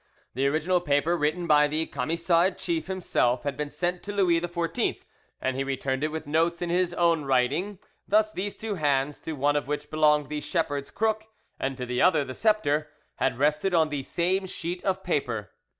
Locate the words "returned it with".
5.63-6.25